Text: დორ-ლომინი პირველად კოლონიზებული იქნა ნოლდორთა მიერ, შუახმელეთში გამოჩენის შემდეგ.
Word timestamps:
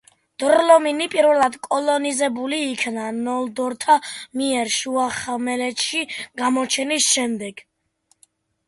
დორ-ლომინი 0.43 1.07
პირველად 1.15 1.57
კოლონიზებული 1.67 2.61
იქნა 2.71 3.05
ნოლდორთა 3.19 3.99
მიერ, 4.43 4.75
შუახმელეთში 4.79 6.05
გამოჩენის 6.45 7.13
შემდეგ. 7.15 7.65